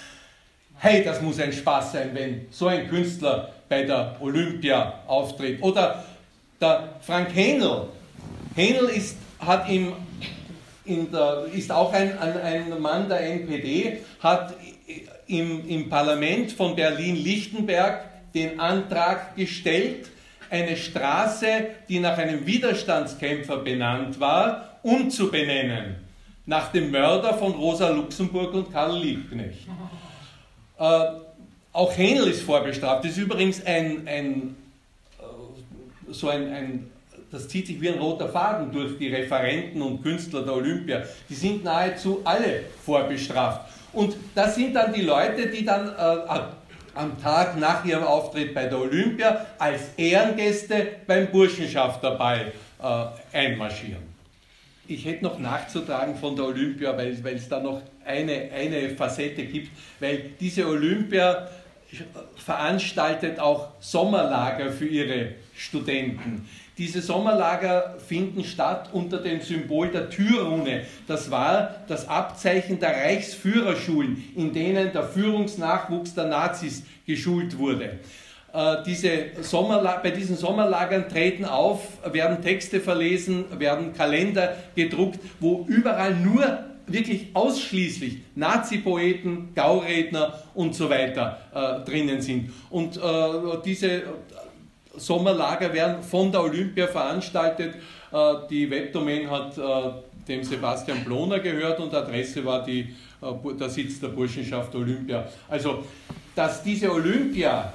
[0.78, 5.62] Hey, das muss ein Spaß sein, wenn so ein Künstler bei der Olympia auftritt.
[5.62, 6.04] Oder
[6.60, 7.88] der Frank Hähnel.
[8.56, 9.94] Hähnel ist, hat im,
[10.86, 14.54] der, ist auch ein, ein Mann der NPD, hat
[15.28, 20.10] im, im Parlament von Berlin-Lichtenberg den Antrag gestellt,
[20.52, 21.48] eine Straße,
[21.88, 25.96] die nach einem Widerstandskämpfer benannt war, umzubenennen.
[26.46, 29.68] Nach dem Mörder von Rosa Luxemburg und Karl Liebknecht.
[30.78, 31.06] Äh,
[31.72, 33.06] auch Händel ist vorbestraft.
[33.06, 34.58] Das ist übrigens ein, ein
[35.20, 36.92] äh, so ein, ein,
[37.32, 41.04] das zieht sich wie ein roter Faden durch die Referenten und Künstler der Olympia.
[41.30, 43.72] Die sind nahezu alle vorbestraft.
[43.94, 46.28] Und das sind dann die Leute, die dann äh,
[46.94, 52.52] am Tag nach ihrem Auftritt bei der Olympia als Ehrengäste beim Burschenschafterball
[52.82, 54.12] äh, einmarschieren.
[54.88, 59.70] Ich hätte noch nachzutragen von der Olympia, weil, es da noch eine, eine Facette gibt,
[60.00, 61.48] weil diese Olympia
[62.36, 66.48] veranstaltet auch Sommerlager für ihre Studenten.
[66.82, 70.82] Diese Sommerlager finden statt unter dem Symbol der Türrune.
[71.06, 78.00] Das war das Abzeichen der Reichsführerschulen, in denen der Führungsnachwuchs der Nazis geschult wurde.
[78.52, 79.12] Äh, diese
[80.02, 87.28] bei diesen Sommerlagern treten auf, werden Texte verlesen, werden Kalender gedruckt, wo überall nur wirklich
[87.36, 92.52] ausschließlich Nazi-Poeten, Gauredner und so weiter äh, drinnen sind.
[92.72, 93.02] Und äh,
[93.64, 94.02] diese
[94.96, 97.76] Sommerlager werden von der Olympia veranstaltet.
[98.12, 99.62] Äh, die Webdomain hat äh,
[100.28, 102.82] dem Sebastian Bloner gehört und Adresse war die,
[103.22, 105.28] äh, der Sitz der Burschenschaft Olympia.
[105.50, 105.84] Also,
[106.36, 107.74] dass diese Olympia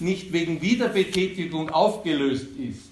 [0.00, 2.90] nicht wegen Wiederbetätigung aufgelöst ist,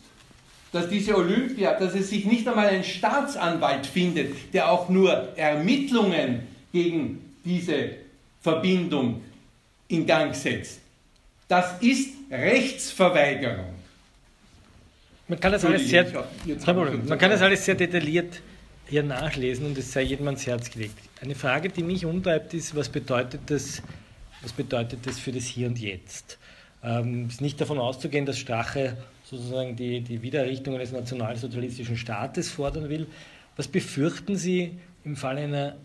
[0.73, 6.47] dass diese Olympia, dass es sich nicht einmal ein Staatsanwalt findet, der auch nur Ermittlungen
[6.73, 7.91] gegen diese
[8.41, 9.23] Verbindung
[9.89, 10.81] in Gang setzt.
[11.49, 13.75] Das ist Rechtsverweigerung.
[15.29, 16.07] Man kann das alles sehr,
[17.07, 18.41] man kann das alles sehr detailliert
[18.89, 20.99] hier nachlesen und es sei jedem ans Herz gelegt.
[21.21, 23.83] Eine Frage, die mich umtreibt, ist, was bedeutet das,
[24.43, 26.39] was bedeutet das für das Hier und Jetzt?
[26.83, 32.51] Ähm, es ist nicht davon auszugehen, dass Strache sozusagen die, die Wiedererrichtung eines nationalsozialistischen Staates
[32.51, 33.07] fordern will.
[33.57, 35.77] Was befürchten Sie im Fall einer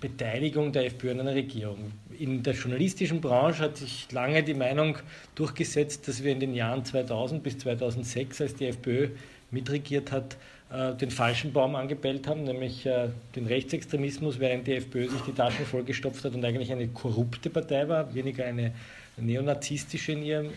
[0.00, 1.92] Beteiligung der FPÖ an einer Regierung?
[2.18, 4.98] In der journalistischen Branche hat sich lange die Meinung
[5.34, 9.08] durchgesetzt, dass wir in den Jahren 2000 bis 2006, als die FPÖ
[9.50, 10.36] mitregiert hat,
[10.70, 15.32] äh, den falschen Baum angebellt haben, nämlich äh, den Rechtsextremismus, während die FPÖ sich die
[15.32, 18.72] Taschen vollgestopft hat und eigentlich eine korrupte Partei war, weniger eine
[19.16, 20.50] neonazistische in ihrem,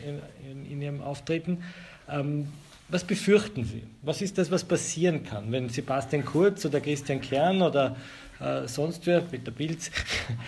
[0.43, 1.63] in, in ihrem Auftreten.
[2.91, 3.83] Was befürchten Sie?
[4.01, 7.95] Was ist das, was passieren kann, wenn Sebastian Kurz oder Christian Kern oder
[8.41, 9.89] äh, sonst wer, Peter Pilz,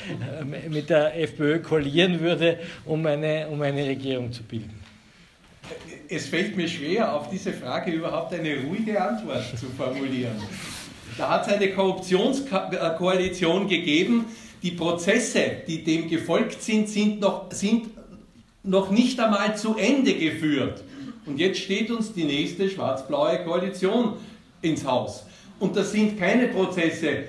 [0.70, 4.78] mit der FPÖ koalieren würde, um eine, um eine Regierung zu bilden?
[6.10, 10.36] Es fällt mir schwer, auf diese Frage überhaupt eine ruhige Antwort zu formulieren.
[11.18, 14.26] Da hat es eine Korruptionskoalition gegeben.
[14.62, 17.86] Die Prozesse, die dem gefolgt sind, sind noch, sind
[18.64, 20.84] noch nicht einmal zu Ende geführt.
[21.26, 24.14] Und jetzt steht uns die nächste schwarz-blaue Koalition
[24.62, 25.26] ins Haus.
[25.60, 27.26] Und das sind keine Prozesse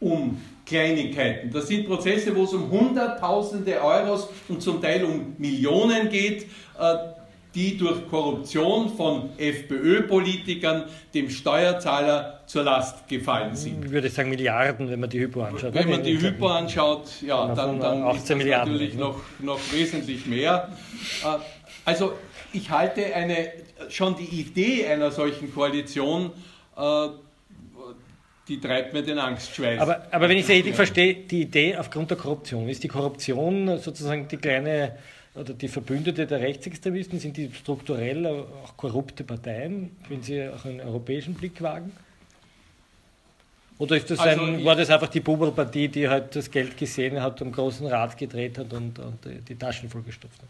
[0.00, 1.50] um Kleinigkeiten.
[1.50, 6.42] Das sind Prozesse, wo es um Hunderttausende Euros und zum Teil um Millionen geht,
[6.78, 6.94] äh,
[7.54, 10.84] die durch Korruption von FPÖ-Politikern
[11.14, 13.84] dem Steuerzahler zur Last gefallen sind.
[13.84, 15.72] Ich würde sagen Milliarden, wenn man die Hypo anschaut.
[15.72, 20.26] Wenn man die Hypo anschaut, ja, dann, dann 18 ist das natürlich noch, noch wesentlich
[20.26, 20.68] mehr.
[21.24, 21.38] Äh,
[21.86, 22.12] also
[22.56, 23.52] ich halte eine,
[23.88, 26.32] schon die Idee einer solchen Koalition,
[26.76, 27.08] äh,
[28.48, 29.80] die treibt mir den Angstschweiß.
[29.80, 33.78] Aber, aber wenn ich es richtig verstehe, die Idee aufgrund der Korruption, ist die Korruption
[33.78, 34.96] sozusagen die kleine
[35.34, 40.80] oder die Verbündete der Rechtsextremisten, sind die strukturell auch korrupte Parteien, wenn sie auch einen
[40.80, 41.92] europäischen Blick wagen?
[43.78, 47.20] Oder ist das also ein, war das einfach die Bubelpartie, die halt das Geld gesehen
[47.20, 50.48] hat, und großen Rad gedreht hat und, und die Taschen vollgestopft hat?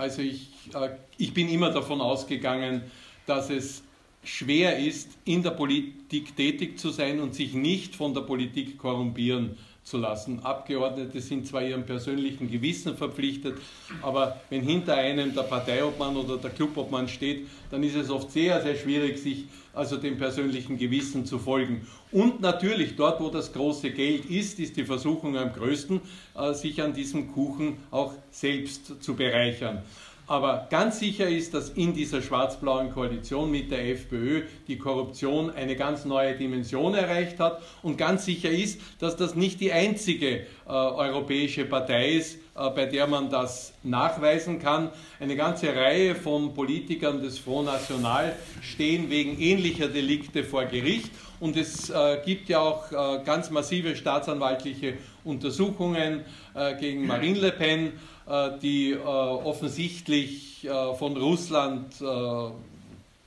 [0.00, 2.82] Also ich, äh, ich bin immer davon ausgegangen,
[3.26, 3.82] dass es
[4.24, 9.58] schwer ist, in der Politik tätig zu sein und sich nicht von der Politik korrumpieren
[9.90, 10.40] zu lassen.
[10.44, 13.58] Abgeordnete sind zwar ihrem persönlichen Gewissen verpflichtet,
[14.00, 18.62] aber wenn hinter einem der Parteiobmann oder der Clubobmann steht, dann ist es oft sehr,
[18.62, 21.86] sehr schwierig, sich also dem persönlichen Gewissen zu folgen.
[22.12, 26.00] Und natürlich, dort, wo das große Geld ist, ist die Versuchung am größten,
[26.36, 29.82] äh, sich an diesem Kuchen auch selbst zu bereichern.
[30.30, 35.74] Aber ganz sicher ist, dass in dieser schwarz-blauen Koalition mit der FPÖ die Korruption eine
[35.74, 37.60] ganz neue Dimension erreicht hat.
[37.82, 42.86] Und ganz sicher ist, dass das nicht die einzige äh, europäische Partei ist, äh, bei
[42.86, 44.90] der man das nachweisen kann.
[45.18, 51.10] Eine ganze Reihe von Politikern des Front National stehen wegen ähnlicher Delikte vor Gericht.
[51.40, 56.20] Und es äh, gibt ja auch äh, ganz massive staatsanwaltliche Untersuchungen
[56.54, 57.92] äh, gegen Marine Le Pen.
[58.30, 61.94] Äh, die äh, offensichtlich äh, von Russland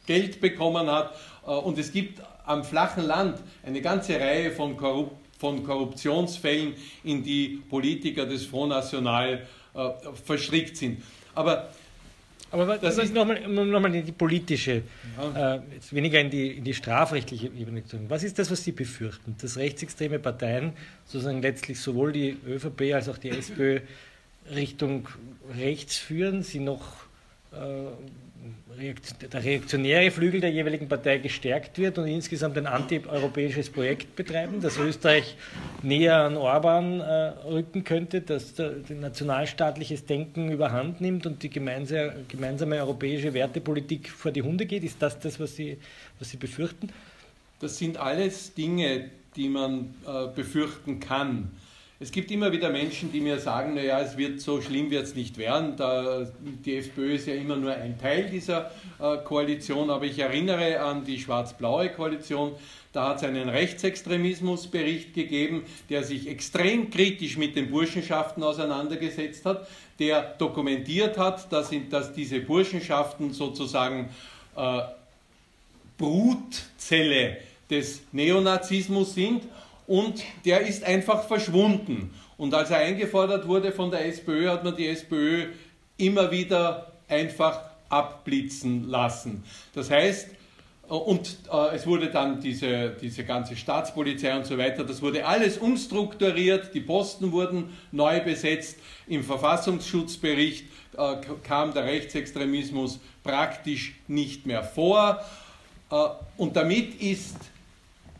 [0.05, 1.13] Geld bekommen hat.
[1.45, 7.61] Und es gibt am flachen Land eine ganze Reihe von, Korrup von Korruptionsfällen, in die
[7.69, 9.47] Politiker des Front National
[10.25, 11.01] verstrickt sind.
[11.33, 11.69] Aber
[12.51, 14.83] aber das ist nochmal noch mal in die politische,
[15.17, 15.55] ja.
[15.55, 18.09] äh, weniger in die, in die strafrechtliche Ebene zu gehen.
[18.09, 19.35] Was ist das, was Sie befürchten?
[19.41, 20.73] Dass rechtsextreme Parteien
[21.05, 23.79] sozusagen letztlich sowohl die ÖVP als auch die SPÖ
[24.49, 25.07] Richtung
[25.57, 27.05] rechts führen, sie noch
[27.51, 27.91] äh,
[29.31, 34.77] der reaktionäre Flügel der jeweiligen Partei gestärkt wird und insgesamt ein antieuropäisches Projekt betreiben, dass
[34.77, 35.37] Österreich
[35.81, 37.03] näher an Orban äh,
[37.45, 38.55] rücken könnte, dass
[38.89, 44.83] nationalstaatliches Denken überhand nimmt und die gemeinsame, gemeinsame europäische Wertepolitik vor die Hunde geht?
[44.83, 45.77] Ist das das, was Sie,
[46.19, 46.89] was Sie befürchten?
[47.59, 51.51] Das sind alles Dinge, die man äh, befürchten kann.
[52.03, 55.15] Es gibt immer wieder Menschen, die mir sagen, naja, es wird so schlimm wird es
[55.15, 55.77] nicht werden.
[55.77, 56.27] Da,
[56.65, 61.05] die FPÖ ist ja immer nur ein Teil dieser äh, Koalition, aber ich erinnere an
[61.05, 62.55] die schwarz-blaue Koalition.
[62.91, 69.65] Da hat es einen Rechtsextremismusbericht gegeben, der sich extrem kritisch mit den Burschenschaften auseinandergesetzt hat,
[69.97, 74.09] der dokumentiert hat, dass, in, dass diese Burschenschaften sozusagen
[74.57, 74.81] äh,
[75.97, 77.37] Brutzelle
[77.69, 79.43] des Neonazismus sind
[79.87, 82.13] und der ist einfach verschwunden.
[82.37, 85.47] Und als er eingefordert wurde von der SPÖ, hat man die SPÖ
[85.97, 89.43] immer wieder einfach abblitzen lassen.
[89.73, 90.29] Das heißt,
[90.89, 95.25] äh, und äh, es wurde dann diese, diese ganze Staatspolizei und so weiter, das wurde
[95.25, 98.77] alles umstrukturiert, die Posten wurden neu besetzt,
[99.07, 100.65] im Verfassungsschutzbericht
[100.97, 105.23] äh, kam der Rechtsextremismus praktisch nicht mehr vor
[106.37, 107.37] und damit ist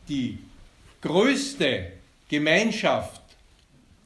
[0.08, 0.38] die
[1.04, 1.92] größte
[2.30, 3.22] Gemeinschaft,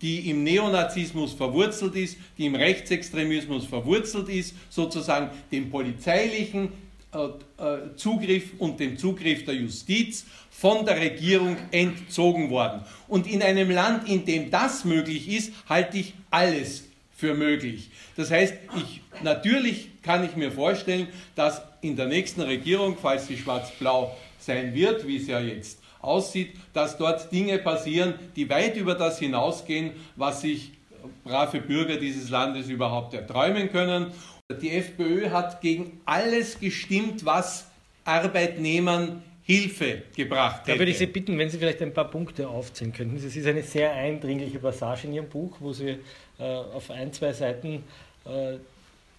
[0.02, 6.70] die im Neonazismus verwurzelt ist, die im Rechtsextremismus verwurzelt ist, sozusagen dem polizeilichen
[7.14, 7.18] äh,
[7.64, 12.82] äh, Zugriff und dem Zugriff der Justiz von der Regierung entzogen worden.
[13.08, 16.84] Und in einem Land, in dem das möglich ist, halte ich alles
[17.16, 17.90] für möglich.
[18.16, 23.38] Das heißt, ich, natürlich kann ich mir vorstellen, dass in der nächsten Regierung, falls sie
[23.38, 28.96] schwarz-blau sein wird, wie es ja jetzt aussieht, dass dort Dinge passieren, die weit über
[28.96, 30.72] das hinausgehen, was sich
[31.24, 34.12] brave Bürger dieses Landes überhaupt erträumen können.
[34.62, 37.70] Die FPÖ hat gegen alles gestimmt, was
[38.06, 40.74] Arbeitnehmern Hilfe gebracht hätte.
[40.74, 43.16] Da würde ich Sie bitten, wenn Sie vielleicht ein paar Punkte aufzählen könnten.
[43.16, 45.98] Es ist eine sehr eindringliche Passage in Ihrem Buch, wo Sie
[46.38, 47.84] äh, auf ein, zwei Seiten
[48.26, 48.58] äh,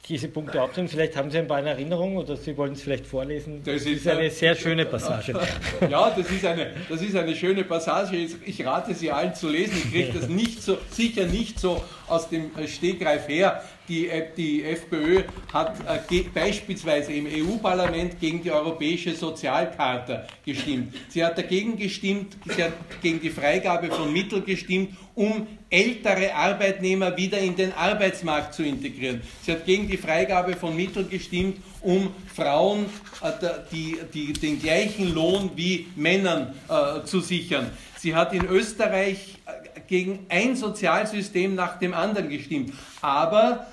[0.07, 0.89] diese Punkte aufzählen.
[0.89, 3.63] Vielleicht haben Sie ein paar in Erinnerung oder Sie wollen es vielleicht vorlesen.
[3.65, 5.35] Das, das ist, ist, eine sehr schöne Passage.
[5.91, 8.17] ja, das ist eine, das ist eine schöne Passage.
[8.45, 9.77] Ich rate Sie allen zu lesen.
[9.77, 13.63] Ich kriege das nicht so, sicher nicht so aus dem Stegreif her.
[13.89, 15.77] Die, äh, die FPÖ hat
[16.11, 20.95] äh, beispielsweise im EU-Parlament gegen die Europäische Sozialkarte gestimmt.
[21.09, 27.17] Sie hat dagegen gestimmt, sie hat gegen die Freigabe von Mitteln gestimmt, um ältere Arbeitnehmer
[27.17, 29.23] wieder in den Arbeitsmarkt zu integrieren.
[29.43, 32.87] Sie hat gegen die Freigabe von Mitteln gestimmt, um Frauen
[33.23, 33.31] äh,
[33.73, 37.71] die, die, den gleichen Lohn wie Männern äh, zu sichern.
[37.99, 39.58] Sie hat in Österreich äh,
[39.89, 42.73] gegen ein Sozialsystem nach dem anderen gestimmt.
[43.01, 43.67] Aber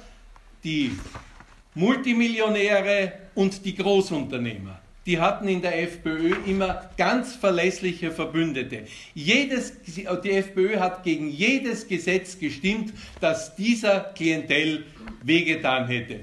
[0.63, 0.91] die
[1.75, 8.85] Multimillionäre und die Großunternehmer, die hatten in der FPÖ immer ganz verlässliche Verbündete.
[9.13, 14.85] Jedes, die FPÖ hat gegen jedes Gesetz gestimmt, das dieser Klientel
[15.21, 16.21] wehgetan hätte.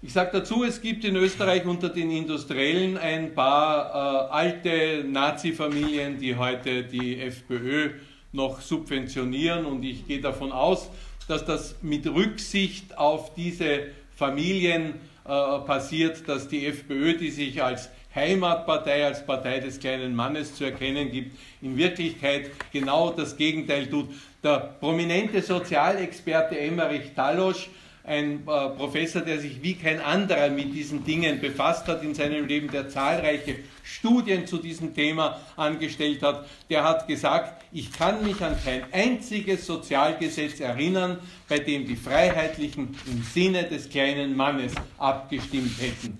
[0.00, 6.20] Ich sage dazu, es gibt in Österreich unter den Industriellen ein paar äh, alte Nazi-Familien,
[6.20, 7.94] die heute die FPÖ
[8.38, 10.88] noch subventionieren und ich gehe davon aus,
[11.26, 17.90] dass das mit Rücksicht auf diese Familien äh, passiert, dass die FPÖ, die sich als
[18.14, 24.08] Heimatpartei, als Partei des kleinen Mannes zu erkennen gibt, in Wirklichkeit genau das Gegenteil tut.
[24.42, 27.68] Der prominente Sozialexperte Emmerich Talosch
[28.08, 32.46] ein äh, Professor, der sich wie kein anderer mit diesen Dingen befasst hat in seinem
[32.46, 38.42] Leben, der zahlreiche Studien zu diesem Thema angestellt hat, der hat gesagt, ich kann mich
[38.42, 45.78] an kein einziges Sozialgesetz erinnern, bei dem die Freiheitlichen im Sinne des kleinen Mannes abgestimmt
[45.80, 46.18] hätten.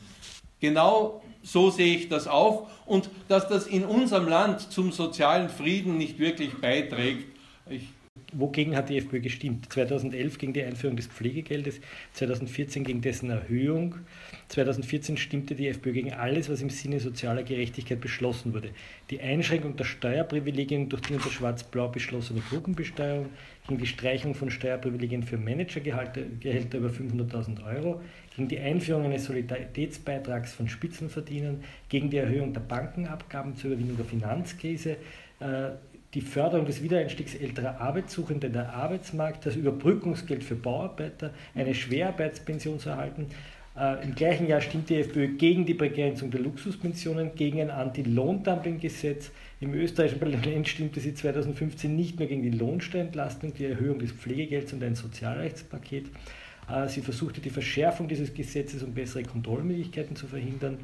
[0.60, 5.96] Genau so sehe ich das auch und dass das in unserem Land zum sozialen Frieden
[5.96, 7.24] nicht wirklich beiträgt.
[7.70, 7.88] Ich
[8.32, 9.72] wogegen hat die FPÖ gestimmt?
[9.72, 11.80] 2011 gegen die Einführung des Pflegegeldes,
[12.14, 13.96] 2014 gegen dessen Erhöhung,
[14.48, 18.70] 2014 stimmte die FPÖ gegen alles, was im Sinne sozialer Gerechtigkeit beschlossen wurde.
[19.10, 23.26] Die Einschränkung der Steuerprivilegien durch die unter Schwarz-Blau beschlossene Brückenbesteuerung,
[23.66, 28.00] gegen die Streichung von Steuerprivilegien für Managergehälter über 500.000 Euro,
[28.34, 34.06] gegen die Einführung eines Solidaritätsbeitrags von Spitzenverdienern, gegen die Erhöhung der Bankenabgaben zur Überwindung der
[34.06, 34.96] Finanzkrise,
[35.40, 35.70] äh,
[36.14, 42.78] die Förderung des Wiedereinstiegs älterer Arbeitssuchender in der Arbeitsmarkt, das Überbrückungsgeld für Bauarbeiter, eine Schwerarbeitspension
[42.78, 43.26] zu erhalten.
[43.78, 49.30] Äh, Im gleichen Jahr stimmt die FPÖ gegen die Begrenzung der Luxuspensionen, gegen ein Anti-Lohndumping-Gesetz.
[49.60, 54.72] Im österreichischen Parlament stimmte sie 2015 nicht mehr gegen die Lohnsteuerentlastung, die Erhöhung des Pflegegelds
[54.72, 56.06] und ein Sozialrechtspaket.
[56.70, 60.78] Äh, sie versuchte die Verschärfung dieses Gesetzes, um bessere Kontrollmöglichkeiten zu verhindern.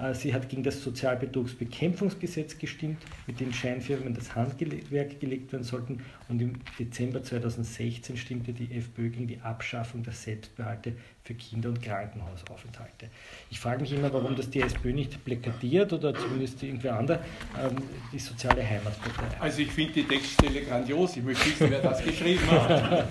[0.00, 6.02] Äh, sie hat gegen das Sozialbetrugsbekämpfungsgesetz gestimmt, mit dem Scheinfirmen das Handwerk gelegt werden sollten.
[6.28, 11.82] Und im Dezember 2016 stimmte die FPÖ gegen die Abschaffung der Selbstbehalte für Kinder- und
[11.82, 13.08] Krankenhausaufenthalte.
[13.50, 17.20] Ich frage mich immer, warum das die SPÖ nicht plakatiert oder zumindest irgendwer andere,
[17.58, 17.76] ähm,
[18.12, 19.40] die soziale Heimatpartei.
[19.40, 21.16] Also ich finde die Textstelle grandios.
[21.16, 23.10] Ich möchte wissen, wer das geschrieben hat.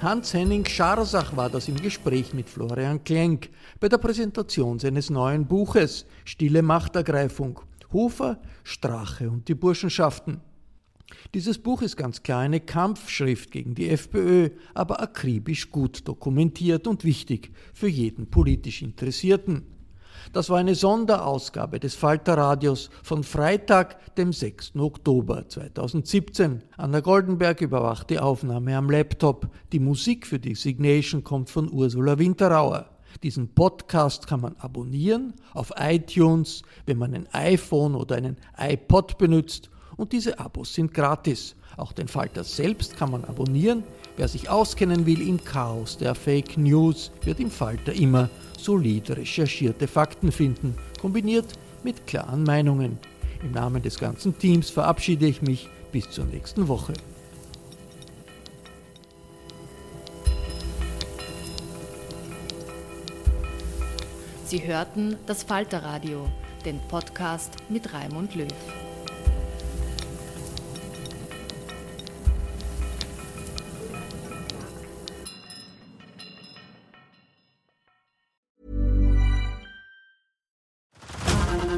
[0.00, 6.06] Hans-Henning Scharsach war das im Gespräch mit Florian Klenk bei der Präsentation seines neuen Buches
[6.24, 7.58] Stille Machtergreifung,
[7.92, 10.40] Hofer, Strache und die Burschenschaften.
[11.34, 17.02] Dieses Buch ist ganz klar eine Kampfschrift gegen die FPÖ, aber akribisch gut dokumentiert und
[17.02, 19.66] wichtig für jeden politisch Interessierten.
[20.32, 24.76] Das war eine Sonderausgabe des Falterradios von Freitag, dem 6.
[24.76, 26.62] Oktober 2017.
[26.76, 29.48] Anna Goldenberg überwacht die Aufnahme am Laptop.
[29.72, 32.90] Die Musik für die Signation kommt von Ursula Winterauer.
[33.22, 39.70] Diesen Podcast kann man abonnieren auf iTunes, wenn man ein iPhone oder einen iPod benutzt
[39.98, 41.54] und diese Abos sind gratis.
[41.76, 43.84] Auch den Falter selbst kann man abonnieren.
[44.16, 49.86] Wer sich auskennen will im Chaos der Fake News, wird im Falter immer solid recherchierte
[49.86, 51.46] Fakten finden, kombiniert
[51.84, 52.98] mit klaren Meinungen.
[53.42, 56.94] Im Namen des ganzen Teams verabschiede ich mich bis zur nächsten Woche.
[64.44, 66.26] Sie hörten das Falterradio,
[66.64, 68.48] den Podcast mit Raimund Löw.